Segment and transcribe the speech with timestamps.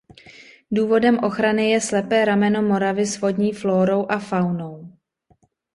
[0.71, 4.93] Důvodem ochrany je slepé rameno Moravy s vodní flórou a faunou.